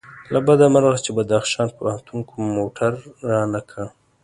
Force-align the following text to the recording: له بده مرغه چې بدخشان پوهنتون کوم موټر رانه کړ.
له 0.33 0.39
بده 0.47 0.65
مرغه 0.73 0.99
چې 1.05 1.11
بدخشان 1.17 1.67
پوهنتون 1.77 2.19
کوم 2.29 2.45
موټر 2.57 2.91
رانه 3.29 3.61
کړ. 3.69 3.85